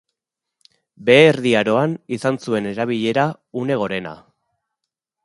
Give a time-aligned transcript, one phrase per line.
[1.09, 3.27] Behe Erdi Aroan izan zuen erabilera
[3.65, 4.15] une gorena.